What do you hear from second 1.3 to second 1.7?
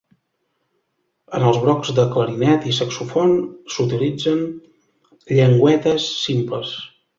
En els